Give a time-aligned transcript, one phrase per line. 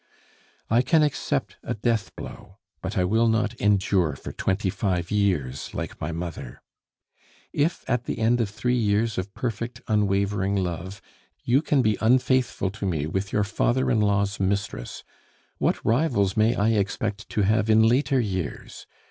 [0.67, 5.75] "I can accept a death blow, but I will not endure for twenty five years,
[5.75, 6.63] like my mother.
[7.53, 11.03] If, at the end of three years of perfect, unwavering love,
[11.43, 15.03] you can be unfaithful to me with your father in law's mistress,
[15.59, 18.87] what rivals may I expect to have in later years?